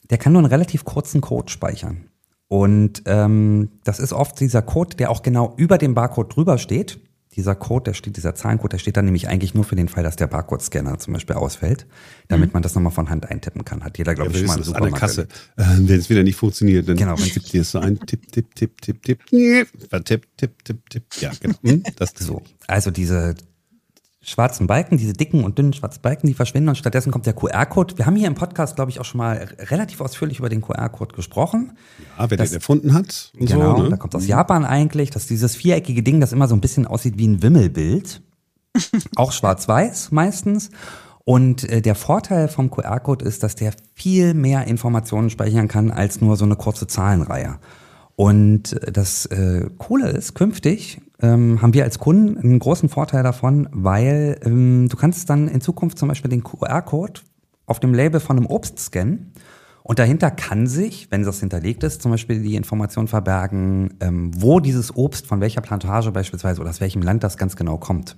Der 0.09 0.17
kann 0.17 0.31
nur 0.31 0.41
einen 0.41 0.51
relativ 0.51 0.85
kurzen 0.85 1.19
Code 1.19 1.51
speichern. 1.51 2.05
Und 2.47 3.03
ähm, 3.05 3.69
das 3.83 3.99
ist 3.99 4.13
oft 4.13 4.39
dieser 4.39 4.61
Code, 4.61 4.95
der 4.95 5.09
auch 5.09 5.23
genau 5.23 5.53
über 5.57 5.77
dem 5.77 5.93
Barcode 5.93 6.35
drüber 6.35 6.57
steht 6.57 6.99
dieser 7.35 7.55
Code, 7.55 7.85
der 7.85 7.93
steht, 7.93 8.17
dieser 8.17 8.35
Zahlencode, 8.35 8.73
der 8.73 8.77
steht 8.77 8.97
dann 8.97 9.05
nämlich 9.05 9.29
eigentlich 9.29 9.53
nur 9.53 9.63
für 9.63 9.75
den 9.75 9.87
Fall, 9.87 10.03
dass 10.03 10.17
der 10.17 10.27
Barcode-Scanner 10.27 10.99
zum 10.99 11.13
Beispiel 11.13 11.35
ausfällt, 11.35 11.85
damit 12.27 12.49
mhm. 12.49 12.53
man 12.53 12.63
das 12.63 12.75
nochmal 12.75 12.91
von 12.91 13.09
Hand 13.09 13.29
eintippen 13.29 13.63
kann. 13.63 13.83
Hat 13.83 13.97
jeder, 13.97 14.15
glaube 14.15 14.31
ja, 14.31 14.35
ich, 14.35 14.39
schon 14.39 14.47
mal 14.47 14.55
einen 14.55 14.63
Supermarkt. 14.63 15.03
An 15.03 15.15
der 15.15 15.25
Kasse. 15.25 15.27
Äh, 15.55 15.87
wenn 15.87 15.99
es 15.99 16.09
wieder 16.09 16.23
nicht 16.23 16.35
funktioniert, 16.35 16.89
dann 16.89 16.97
genau, 16.97 17.15
tippt 17.15 17.53
ihr 17.53 17.61
es 17.61 17.71
so 17.71 17.79
ein, 17.79 17.99
tipp, 17.99 18.31
tipp, 18.31 18.53
tipp, 18.55 18.81
tipp, 18.81 19.01
tipp, 19.03 19.19
tipp, 19.31 20.27
tipp, 20.37 20.63
tipp, 20.63 20.89
tipp. 20.89 21.03
Ja, 21.19 21.31
genau. 21.39 21.55
Hm, 21.63 21.83
das 21.95 22.13
so. 22.19 22.41
Also 22.67 22.91
diese 22.91 23.35
schwarzen 24.23 24.67
Balken, 24.67 24.97
diese 24.97 25.13
dicken 25.13 25.43
und 25.43 25.57
dünnen 25.57 25.73
schwarzen 25.73 26.01
Balken, 26.01 26.27
die 26.27 26.33
verschwinden 26.35 26.69
und 26.69 26.75
stattdessen 26.77 27.11
kommt 27.11 27.25
der 27.25 27.33
QR-Code. 27.33 27.97
Wir 27.97 28.05
haben 28.05 28.15
hier 28.15 28.27
im 28.27 28.35
Podcast, 28.35 28.75
glaube 28.75 28.91
ich, 28.91 28.99
auch 28.99 29.05
schon 29.05 29.17
mal 29.17 29.47
relativ 29.59 29.99
ausführlich 29.99 30.37
über 30.39 30.47
den 30.49 30.61
QR-Code 30.61 31.15
gesprochen. 31.15 31.73
Ja, 32.19 32.29
wer 32.29 32.37
Das- 32.37 32.49
den 32.51 32.55
erfunden 32.57 32.93
hat 32.93 33.31
und 33.39 33.47
Genau, 33.49 33.77
so. 33.77 33.83
Ne? 33.83 33.89
da 33.89 33.97
kommt 33.97 34.13
aus 34.15 34.27
Japan 34.27 34.63
eigentlich, 34.63 35.09
dass 35.09 35.25
dieses 35.25 35.55
viereckige 35.55 36.03
Ding, 36.03 36.19
das 36.21 36.33
immer 36.33 36.47
so 36.47 36.55
ein 36.55 36.61
bisschen 36.61 36.85
aussieht 36.85 37.17
wie 37.17 37.27
ein 37.27 37.41
Wimmelbild. 37.41 38.21
auch 39.15 39.31
schwarz-weiß 39.31 40.11
meistens. 40.11 40.69
Und 41.23 41.67
äh, 41.69 41.81
der 41.81 41.95
Vorteil 41.95 42.47
vom 42.47 42.69
QR-Code 42.71 43.25
ist, 43.25 43.43
dass 43.43 43.55
der 43.55 43.73
viel 43.95 44.33
mehr 44.33 44.65
Informationen 44.67 45.29
speichern 45.29 45.67
kann 45.67 45.91
als 45.91 46.21
nur 46.21 46.35
so 46.37 46.45
eine 46.45 46.55
kurze 46.55 46.87
Zahlenreihe. 46.87 47.57
Und 48.15 48.73
äh, 48.83 48.91
das 48.91 49.25
äh, 49.27 49.67
Coole 49.77 50.09
ist, 50.09 50.35
künftig 50.35 51.01
ähm, 51.21 51.61
haben 51.61 51.73
wir 51.73 51.83
als 51.83 51.99
Kunden 51.99 52.37
einen 52.37 52.59
großen 52.59 52.89
Vorteil 52.89 53.23
davon, 53.23 53.67
weil 53.71 54.39
ähm, 54.43 54.87
du 54.89 54.97
kannst 54.97 55.29
dann 55.29 55.47
in 55.47 55.61
Zukunft 55.61 55.97
zum 55.97 56.09
Beispiel 56.09 56.29
den 56.29 56.43
QR-Code 56.43 57.21
auf 57.65 57.79
dem 57.79 57.93
Label 57.93 58.19
von 58.19 58.37
einem 58.37 58.47
Obst 58.47 58.79
scannen 58.79 59.33
und 59.83 59.99
dahinter 59.99 60.31
kann 60.31 60.67
sich, 60.67 61.09
wenn 61.11 61.23
das 61.23 61.39
hinterlegt 61.39 61.83
ist, 61.83 62.01
zum 62.01 62.11
Beispiel 62.11 62.41
die 62.41 62.55
Information 62.55 63.07
verbergen, 63.07 63.95
ähm, 63.99 64.31
wo 64.35 64.59
dieses 64.59 64.95
Obst, 64.95 65.25
von 65.25 65.41
welcher 65.41 65.61
Plantage 65.61 66.11
beispielsweise 66.11 66.61
oder 66.61 66.69
aus 66.69 66.81
welchem 66.81 67.01
Land 67.01 67.23
das 67.23 67.37
ganz 67.37 67.55
genau 67.55 67.77
kommt. 67.77 68.17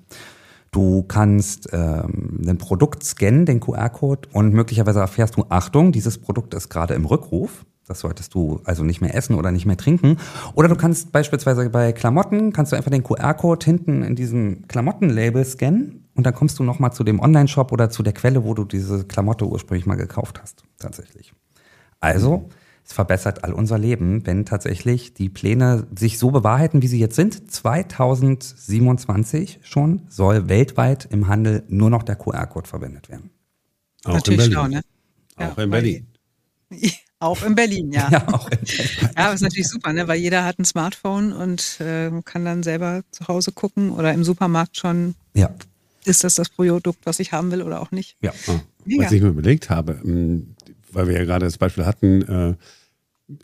Du 0.72 1.04
kannst 1.04 1.70
ähm, 1.72 2.42
ein 2.48 2.58
Produkt 2.58 3.04
scannen, 3.04 3.46
den 3.46 3.60
QR-Code, 3.60 4.30
und 4.34 4.54
möglicherweise 4.54 5.00
erfährst 5.00 5.38
du, 5.38 5.46
Achtung, 5.50 5.92
dieses 5.92 6.18
Produkt 6.18 6.54
ist 6.54 6.70
gerade 6.70 6.96
im 6.96 7.06
Rückruf. 7.06 7.66
Das 7.88 8.00
solltest 8.00 8.34
du 8.34 8.62
also 8.64 8.84
nicht 8.84 9.02
mehr 9.02 9.14
essen 9.14 9.36
oder 9.36 9.52
nicht 9.52 9.66
mehr 9.66 9.78
trinken. 9.78 10.18
Oder 10.56 10.70
du 10.70 10.76
kannst 10.76 11.12
beispielsweise 11.12 11.70
bei 11.70 11.92
Klamotten, 11.92 12.54
kannst 12.54 12.72
du 12.72 12.78
einfach 12.78 12.92
den 12.92 13.04
QR-Code 13.04 13.66
hinten 13.66 14.04
in 14.04 14.16
diesem 14.16 14.68
Klamottenlabel 14.68 15.44
scannen 15.44 16.06
und 16.16 16.26
dann 16.26 16.34
kommst 16.34 16.60
du 16.60 16.64
nochmal 16.64 16.94
zu 16.94 17.04
dem 17.04 17.20
Online-Shop 17.20 17.72
oder 17.72 17.90
zu 17.90 18.04
der 18.04 18.14
Quelle, 18.14 18.44
wo 18.46 18.54
du 18.54 18.64
diese 18.64 19.04
Klamotte 19.04 19.46
ursprünglich 19.46 19.86
mal 19.86 19.96
gekauft 19.96 20.40
hast. 20.42 20.64
Tatsächlich. 20.80 21.34
Also, 22.00 22.50
es 22.86 22.94
verbessert 22.94 23.44
all 23.44 23.54
unser 23.54 23.78
Leben, 23.78 24.26
wenn 24.26 24.46
tatsächlich 24.46 25.14
die 25.14 25.30
Pläne 25.30 25.88
sich 25.98 26.20
so 26.20 26.32
bewahrheiten, 26.32 26.82
wie 26.82 26.88
sie 26.88 27.00
jetzt 27.00 27.16
sind. 27.16 27.52
2027 27.52 29.60
schon 29.64 30.04
soll 30.10 30.50
weltweit 30.50 31.08
im 31.12 31.28
Handel 31.28 31.64
nur 31.70 31.90
noch 31.90 32.04
der 32.04 32.16
QR-Code 32.16 32.68
verwendet 32.68 33.10
werden. 33.10 33.30
Auch 34.06 34.16
Natürlich 34.16 34.46
in 34.46 34.52
Berlin. 34.52 34.72
ne? 34.72 34.82
Ja, 35.40 35.52
Auch 35.52 35.58
in 35.58 35.70
Berlin. 35.72 36.08
Auch 37.24 37.42
in 37.44 37.56
Berlin, 37.56 37.90
ja. 37.94 38.10
Ja, 38.12 38.28
auch 38.34 38.50
in 38.50 38.60
Ja, 39.02 39.10
aber 39.16 39.34
ist 39.34 39.42
natürlich 39.42 39.70
super, 39.70 39.94
ne? 39.94 40.10
weil 40.10 40.20
jeder 40.20 40.44
hat 40.44 40.60
ein 40.60 40.66
Smartphone 40.66 41.32
und 41.32 41.80
äh, 41.80 42.12
kann 42.26 42.44
dann 42.44 42.64
selber 42.64 43.04
zu 43.12 43.30
Hause 43.30 43.54
gucken 43.54 43.92
oder 43.92 44.14
im 44.14 44.26
Supermarkt 44.26 44.76
schon, 44.76 45.16
ja. 45.34 45.50
ist 46.04 46.26
das 46.26 46.36
das 46.36 46.50
Produkt, 46.50 47.00
was 47.06 47.22
ich 47.22 47.32
haben 47.32 47.50
will 47.52 47.62
oder 47.62 47.82
auch 47.82 47.92
nicht. 47.92 48.18
ja. 48.22 48.34
Mega. 48.86 49.06
Was 49.06 49.14
ich 49.14 49.22
mir 49.22 49.30
überlegt 49.30 49.70
habe, 49.70 50.02
ähm, 50.04 50.56
weil 50.92 51.08
wir 51.08 51.16
ja 51.16 51.24
gerade 51.24 51.46
das 51.46 51.58
Beispiel 51.58 51.86
hatten, 51.86 52.22
äh, 52.24 52.56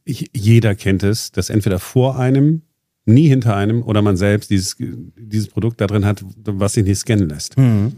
ich, 0.03 0.29
jeder 0.36 0.75
kennt 0.75 1.03
es, 1.03 1.31
dass 1.31 1.50
entweder 1.50 1.79
vor 1.79 2.19
einem, 2.19 2.63
nie 3.05 3.29
hinter 3.29 3.55
einem 3.55 3.81
oder 3.81 4.01
man 4.01 4.17
selbst 4.17 4.50
dieses, 4.50 4.75
dieses 4.77 5.48
Produkt 5.48 5.79
da 5.79 5.88
drin 5.88 6.03
hat, 6.03 6.25
was 6.43 6.74
sich 6.74 6.83
nicht 6.83 7.00
scannen 7.00 7.29
lässt. 7.29 7.57
Mhm. 7.57 7.93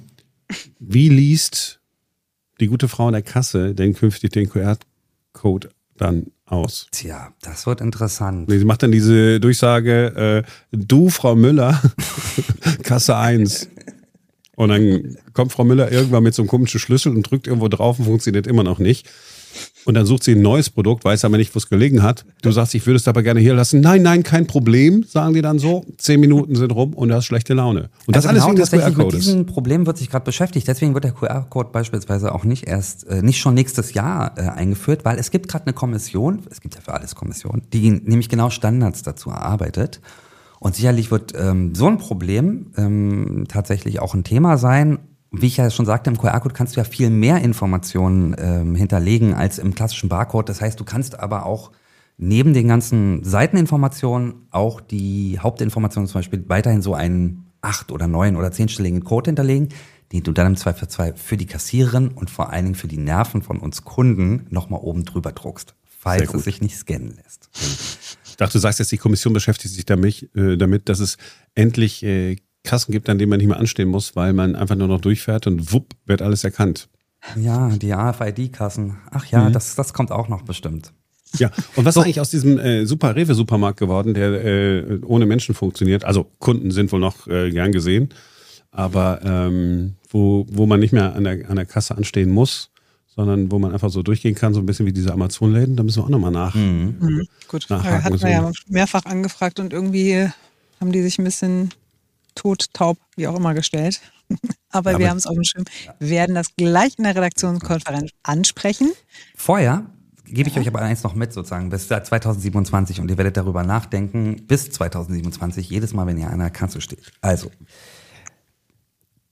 Wie 0.80 1.10
liest 1.10 1.80
die 2.60 2.68
gute 2.68 2.88
Frau 2.88 3.08
in 3.08 3.14
der 3.14 3.24
Kasse 3.24 3.74
denn 3.74 3.96
künftig 3.96 4.30
den 4.32 4.48
QR-Code 4.48 4.86
dann 5.98 6.28
aus? 6.46 6.88
Tja, 6.92 7.34
das 7.42 7.66
wird 7.66 7.82
interessant. 7.82 8.50
Sie 8.50 8.66
macht 8.66 8.84
dann 8.84 8.92
diese 8.92 9.40
Durchsage, 9.40 10.44
äh, 10.46 10.52
du, 10.72 11.10
Frau 11.10 11.36
Müller, 11.36 11.82
Kasse 12.84 13.16
1. 13.16 13.70
Und 14.56 14.70
dann 14.70 15.18
kommt 15.34 15.52
Frau 15.52 15.64
Müller 15.64 15.92
irgendwann 15.92 16.24
mit 16.24 16.34
so 16.34 16.42
einem 16.42 16.50
komischen 16.50 16.80
Schlüssel 16.80 17.16
und 17.16 17.24
drückt 17.24 17.48
irgendwo 17.48 17.68
drauf 17.68 18.00
und 18.00 18.06
funktioniert 18.06 18.48
immer 18.48 18.64
noch 18.64 18.80
nicht. 18.80 19.10
Und 19.86 19.96
dann 19.96 20.06
sucht 20.06 20.24
sie 20.24 20.34
ein 20.34 20.42
neues 20.42 20.70
Produkt, 20.70 21.04
weiß 21.06 21.26
aber 21.26 21.38
nicht, 21.38 21.54
wo 21.56 21.58
es 21.58 21.68
gelegen 21.68 22.04
hat. 22.04 22.26
Du 22.42 22.52
sagst, 22.52 22.76
ich 22.76 22.86
würde 22.86 22.98
es 22.98 23.08
aber 23.08 23.24
gerne 23.24 23.40
hier 23.40 23.54
lassen. 23.54 23.82
Nein, 23.82 24.04
nein, 24.04 24.24
kein 24.24 24.46
Problem, 24.46 25.04
sagen 25.04 25.34
die 25.34 25.42
dann 25.42 25.60
so. 25.60 25.86
Zehn 25.98 26.20
Minuten 26.20 26.56
sind 26.56 26.72
rum 26.72 26.94
und 26.94 27.10
du 27.10 27.16
hast 27.16 27.26
schlechte 27.26 27.54
Laune. 27.54 27.90
Und 28.06 28.16
das 28.16 28.26
also 28.26 28.30
alles 28.30 28.42
genau 28.44 28.48
wegen 28.50 28.56
des 28.58 28.70
tatsächlich 28.70 28.98
mit 28.98 29.08
QR-Codes. 29.08 29.26
diesem 29.26 29.46
Problem 29.48 29.86
wird 29.86 29.98
sich 29.98 30.10
gerade 30.10 30.26
beschäftigt. 30.26 30.68
Deswegen 30.68 30.94
wird 30.94 31.04
der 31.04 31.14
QR-Code 31.14 31.70
beispielsweise 31.72 32.34
auch 32.34 32.44
nicht 32.44 32.68
erst, 32.68 33.08
äh, 33.08 33.22
nicht 33.22 33.40
schon 33.40 33.56
nächstes 33.56 33.94
Jahr 33.94 34.38
äh, 34.38 34.42
eingeführt, 34.42 35.04
weil 35.04 35.18
es 35.18 35.32
gibt 35.32 35.48
gerade 35.48 35.66
eine 35.66 35.74
Kommission, 35.74 36.40
es 36.52 36.62
gibt 36.62 36.76
ja 36.76 36.82
für 36.82 36.94
alles 36.94 37.16
Kommission, 37.16 37.64
die 37.74 37.90
nämlich 37.90 38.30
genau 38.30 38.50
Standards 38.50 39.02
dazu 39.02 39.32
erarbeitet. 39.32 40.00
Und 40.60 40.76
sicherlich 40.76 41.10
wird 41.10 41.34
ähm, 41.36 41.74
so 41.74 41.88
ein 41.88 41.98
Problem 41.98 42.68
ähm, 42.78 43.46
tatsächlich 43.48 44.00
auch 44.00 44.14
ein 44.14 44.24
Thema 44.24 44.60
sein. 44.60 45.00
Wie 45.32 45.48
ich 45.48 45.58
ja 45.58 45.70
schon 45.70 45.86
sagte, 45.86 46.10
im 46.10 46.18
QR-Code 46.18 46.54
kannst 46.54 46.76
du 46.76 46.82
ja 46.82 46.84
viel 46.84 47.10
mehr 47.10 47.42
Informationen 47.42 48.36
ähm, 48.38 48.76
hinterlegen 48.76 49.34
als 49.34 49.60
im 49.60 49.74
klassischen 49.74 50.10
Barcode. 50.10 50.50
Das 50.50 50.60
heißt, 50.60 50.78
du 50.78 50.84
kannst 50.84 51.20
aber 51.20 51.46
auch 51.46 51.72
neben 52.18 52.54
den 52.54 52.68
ganzen 52.68 53.24
Seiteninformationen 53.24 54.48
auch 54.52 54.82
die 54.82 55.40
Hauptinformationen 55.40 56.08
zum 56.08 56.20
Beispiel 56.20 56.44
weiterhin 56.48 56.82
so 56.82 56.94
einen 56.94 57.46
acht- 57.62 57.92
oder 57.94 58.08
neun- 58.08 58.36
oder 58.36 58.52
zehnstelligen 58.52 59.06
Code 59.06 59.30
hinterlegen, 59.30 59.70
den 60.12 60.24
du 60.24 60.34
dann 60.34 60.48
im 60.48 60.56
Zweifelsfall 60.58 61.16
für 61.16 61.38
die 61.38 61.46
Kassiererin 61.46 62.10
und 62.10 62.30
vor 62.30 62.52
allen 62.52 62.66
Dingen 62.66 62.76
für 62.76 62.90
die 62.90 62.98
Nerven 62.98 63.42
von 63.42 63.58
uns 63.58 63.86
Kunden 63.86 64.48
nochmal 64.50 64.82
oben 64.82 65.06
drüber 65.06 65.32
druckst, 65.32 65.76
falls 65.84 66.34
es 66.34 66.44
sich 66.44 66.62
nicht 66.62 66.76
scannen 66.76 67.16
lässt. 67.16 67.50
Ich 68.26 68.36
dachte, 68.36 68.54
du 68.54 68.60
sagst 68.60 68.80
jetzt, 68.80 68.92
die 68.92 68.98
Kommission 68.98 69.34
beschäftigt 69.34 69.74
sich 69.74 69.86
damit, 69.86 70.30
äh, 70.36 70.58
damit 70.58 70.90
dass 70.90 71.00
es 71.00 71.18
endlich 71.56 72.04
äh, 72.04 72.38
Kassen 72.64 72.92
gibt, 72.92 73.10
an 73.10 73.18
denen 73.18 73.30
man 73.30 73.40
nicht 73.40 73.48
mehr 73.48 73.60
anstehen 73.60 73.90
muss, 73.90 74.16
weil 74.16 74.34
man 74.34 74.56
einfach 74.56 74.76
nur 74.76 74.88
noch 74.88 75.02
durchfährt 75.02 75.48
und 75.48 75.74
wupp, 75.74 75.94
wird 76.06 76.22
alles 76.22 76.44
erkannt. 76.44 76.88
Ja, 77.36 77.70
die 77.70 77.94
AFID-Kassen. 77.94 78.98
Ach 79.12 79.26
ja, 79.28 79.50
Mhm. 79.50 79.54
das, 79.54 79.76
das 79.76 79.94
kommt 79.94 80.12
auch 80.12 80.28
noch 80.28 80.42
bestimmt. 80.44 80.92
Ja, 81.38 81.50
und 81.76 81.86
was 81.86 81.96
ist 81.96 82.04
eigentlich 82.04 82.20
aus 82.20 82.30
diesem 82.30 82.60
äh, 82.60 82.86
super 82.86 83.16
Rewe-Supermarkt 83.16 83.80
geworden, 83.80 84.14
der 84.14 84.44
äh, 84.44 85.00
ohne 85.06 85.26
Menschen 85.26 85.56
funktioniert? 85.56 86.04
Also 86.04 86.26
Kunden 86.40 86.72
sind 86.72 86.92
wohl 86.92 87.00
noch 87.00 87.26
äh, 87.28 87.52
gern 87.52 87.72
gesehen, 87.72 88.10
aber 88.72 89.22
ähm, 89.24 89.96
wo, 90.10 90.46
wo 90.52 90.66
man 90.66 90.80
nicht 90.80 90.92
mehr 90.94 91.16
an 91.16 91.24
der, 91.24 91.50
an 91.50 91.56
der 91.56 91.66
Kasse 91.66 91.96
anstehen 91.96 92.32
muss, 92.32 92.70
sondern 93.08 93.50
wo 93.52 93.60
man 93.60 93.72
einfach 93.72 93.90
so 93.90 94.04
durchgehen 94.04 94.36
kann, 94.36 94.54
so 94.54 94.60
ein 94.60 94.66
bisschen 94.66 94.86
wie 94.86 94.94
diese 94.94 95.14
Amazon-Läden, 95.14 95.76
da 95.78 95.84
müssen 95.84 96.00
wir 96.00 96.06
auch 96.06 96.10
nochmal 96.10 96.32
nach. 96.32 96.54
Mhm. 96.56 97.26
Gut, 97.48 97.66
Nachhaken 97.70 98.04
hatten 98.04 98.22
wir 98.22 98.30
ja 98.30 98.52
mehrfach 98.68 99.06
angefragt 99.06 99.60
und 99.60 99.72
irgendwie 99.74 100.28
haben 100.82 100.92
die 100.92 101.02
sich 101.02 101.18
ein 101.20 101.24
bisschen 101.24 101.70
tot, 102.36 102.74
taub, 102.74 102.98
wie 103.16 103.28
auch 103.28 103.36
immer 103.36 103.54
gestellt. 103.54 104.02
Aber, 104.70 104.90
Aber- 104.92 105.00
wir 105.00 105.10
haben 105.10 105.18
es 105.18 105.28
auf 105.28 105.36
dem 105.36 105.44
Schirm. 105.44 105.66
Wir 106.00 106.10
werden 106.10 106.36
das 106.36 106.56
gleich 106.56 106.98
in 106.98 107.04
der 107.04 107.16
Redaktionskonferenz 107.16 108.12
ansprechen. 108.24 108.92
Vorher 109.36 109.86
gebe 110.26 110.50
ich 110.50 110.58
euch 110.58 110.68
aber 110.68 110.82
eins 110.82 111.04
noch 111.04 111.14
mit, 111.14 111.34
sozusagen, 111.34 111.70
bis 111.70 111.88
2027 111.88 113.02
und 113.02 113.10
ihr 113.12 113.18
werdet 113.18 113.36
darüber 113.38 113.64
nachdenken, 113.64 114.48
bis 114.48 114.72
2027, 114.72 115.70
jedes 115.70 115.94
Mal, 115.94 116.08
wenn 116.08 116.18
ihr 116.18 116.30
an 116.30 116.40
der 116.40 116.50
Kasse 116.50 116.80
steht. 116.80 117.12
Also, 117.22 117.52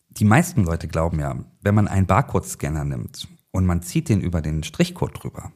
die 0.10 0.26
meisten 0.26 0.66
Leute 0.66 0.88
glauben 0.88 1.20
ja, 1.20 1.38
wenn 1.62 1.76
man 1.76 1.88
einen 1.88 2.06
Barcode-Scanner 2.06 2.84
nimmt 2.84 3.28
und 3.52 3.66
man 3.66 3.82
zieht 3.82 4.10
den 4.10 4.20
über 4.20 4.42
den 4.42 4.64
Strichcode 4.64 5.24
drüber, 5.24 5.54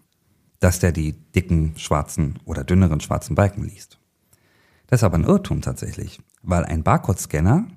dass 0.62 0.80
der 0.80 0.94
die 0.94 1.12
dicken, 1.12 1.74
schwarzen 1.78 2.40
oder 2.46 2.64
dünneren 2.64 3.02
schwarzen 3.02 3.36
Balken 3.36 3.66
liest. 3.66 4.00
Das 4.88 5.00
ist 5.00 5.04
aber 5.04 5.18
ein 5.18 5.24
Irrtum 5.24 5.62
tatsächlich, 5.62 6.20
weil 6.42 6.66
ein 6.66 6.84
Barcode-Scanner, 6.84 7.68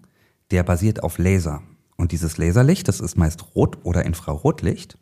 der 0.51 0.63
basiert 0.63 1.03
auf 1.03 1.19
Laser. 1.19 1.63
Und 1.97 2.13
dieses 2.13 2.37
Laserlicht, 2.37 2.89
das 2.89 3.01
ist 3.01 3.17
meist 3.17 3.55
Rot- 3.55 3.79
oder 3.85 4.05
Infrarotlicht. 4.05 4.99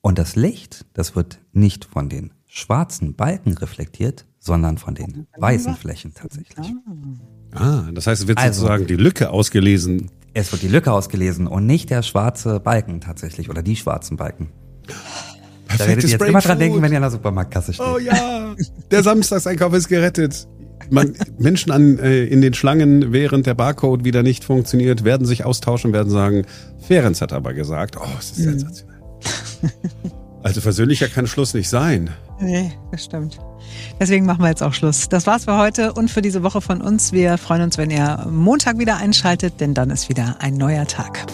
Und 0.00 0.18
das 0.18 0.36
Licht, 0.36 0.86
das 0.94 1.16
wird 1.16 1.40
nicht 1.52 1.84
von 1.84 2.08
den 2.08 2.32
schwarzen 2.46 3.14
Balken 3.14 3.54
reflektiert, 3.58 4.26
sondern 4.38 4.78
von 4.78 4.94
den 4.94 5.26
weißen 5.36 5.74
Flächen 5.74 6.14
tatsächlich. 6.14 6.72
Ah, 7.52 7.90
das 7.92 8.06
heißt, 8.06 8.22
es 8.22 8.28
wird 8.28 8.38
Also- 8.38 8.60
sozusagen 8.60 8.86
die 8.86 8.94
Lücke 8.96 9.30
ausgelesen. 9.30 10.10
Es 10.34 10.52
wird 10.52 10.62
die 10.62 10.68
Lücke 10.68 10.92
ausgelesen 10.92 11.46
und 11.48 11.66
nicht 11.66 11.90
der 11.90 12.02
schwarze 12.02 12.60
Balken 12.60 13.00
tatsächlich 13.00 13.50
oder 13.50 13.62
die 13.62 13.74
schwarzen 13.74 14.16
Balken. 14.16 14.50
Da 15.76 15.86
werdet 15.86 16.04
ihr 16.04 16.10
jetzt 16.10 16.22
immer 16.24 16.40
dran 16.40 16.58
denken, 16.58 16.80
wenn 16.80 16.92
ihr 16.92 16.98
an 16.98 17.02
der 17.02 17.10
Supermarktkasse 17.10 17.72
steht. 17.74 17.86
Oh 17.86 17.98
ja, 17.98 18.54
der 18.90 19.02
Samstagseinkauf 19.02 19.72
ist 19.74 19.88
gerettet. 19.88 20.46
Man, 20.90 21.14
Menschen 21.38 21.72
an, 21.72 21.98
äh, 21.98 22.24
in 22.24 22.40
den 22.40 22.54
Schlangen, 22.54 23.12
während 23.12 23.46
der 23.46 23.54
Barcode 23.54 24.04
wieder 24.04 24.22
nicht 24.22 24.44
funktioniert, 24.44 25.04
werden 25.04 25.26
sich 25.26 25.44
austauschen, 25.44 25.92
werden 25.92 26.10
sagen, 26.10 26.46
Ferenc 26.86 27.20
hat 27.20 27.32
aber 27.32 27.54
gesagt, 27.54 27.96
oh, 27.98 28.06
es 28.18 28.30
ist 28.30 28.36
sensationell. 28.36 28.98
Also 30.42 30.60
versöhnlicher 30.60 31.08
kann 31.08 31.26
Schluss 31.26 31.52
nicht 31.52 31.68
sein. 31.68 32.10
Nee, 32.40 32.72
das 32.92 33.04
stimmt. 33.04 33.38
Deswegen 34.00 34.24
machen 34.24 34.42
wir 34.42 34.48
jetzt 34.48 34.62
auch 34.62 34.72
Schluss. 34.72 35.08
Das 35.08 35.26
war's 35.26 35.44
für 35.44 35.58
heute 35.58 35.92
und 35.92 36.10
für 36.10 36.22
diese 36.22 36.42
Woche 36.42 36.60
von 36.60 36.80
uns. 36.80 37.12
Wir 37.12 37.38
freuen 37.38 37.62
uns, 37.62 37.76
wenn 37.76 37.90
ihr 37.90 38.26
Montag 38.30 38.78
wieder 38.78 38.96
einschaltet, 38.96 39.60
denn 39.60 39.74
dann 39.74 39.90
ist 39.90 40.08
wieder 40.08 40.36
ein 40.40 40.54
neuer 40.54 40.86
Tag. 40.86 41.26